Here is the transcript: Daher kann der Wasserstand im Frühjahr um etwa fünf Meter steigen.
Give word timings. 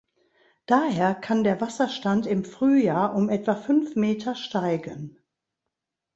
Daher 0.65 1.13
kann 1.13 1.43
der 1.43 1.61
Wasserstand 1.61 2.25
im 2.25 2.43
Frühjahr 2.43 3.13
um 3.13 3.29
etwa 3.29 3.53
fünf 3.55 3.95
Meter 3.95 4.33
steigen. 4.33 5.19